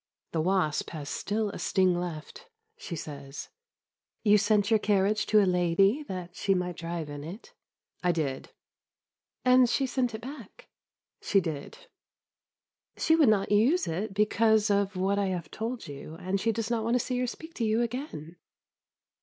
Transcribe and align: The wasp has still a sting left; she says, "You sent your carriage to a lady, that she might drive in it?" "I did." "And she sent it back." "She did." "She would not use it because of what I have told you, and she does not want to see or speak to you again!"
The 0.31 0.41
wasp 0.41 0.89
has 0.89 1.09
still 1.09 1.51
a 1.51 1.59
sting 1.59 1.95
left; 1.99 2.49
she 2.75 2.95
says, 2.95 3.49
"You 4.23 4.39
sent 4.39 4.71
your 4.71 4.79
carriage 4.79 5.27
to 5.27 5.43
a 5.43 5.45
lady, 5.45 6.01
that 6.07 6.35
she 6.35 6.55
might 6.55 6.77
drive 6.77 7.07
in 7.07 7.23
it?" 7.23 7.53
"I 8.01 8.11
did." 8.11 8.49
"And 9.45 9.69
she 9.69 9.85
sent 9.85 10.15
it 10.15 10.21
back." 10.21 10.69
"She 11.21 11.39
did." 11.39 11.85
"She 12.97 13.15
would 13.15 13.29
not 13.29 13.51
use 13.51 13.85
it 13.87 14.15
because 14.15 14.71
of 14.71 14.95
what 14.95 15.19
I 15.19 15.27
have 15.27 15.51
told 15.51 15.87
you, 15.87 16.15
and 16.15 16.41
she 16.41 16.51
does 16.51 16.71
not 16.71 16.83
want 16.83 16.95
to 16.95 16.99
see 16.99 17.21
or 17.21 17.27
speak 17.27 17.53
to 17.53 17.63
you 17.63 17.83
again!" 17.83 18.37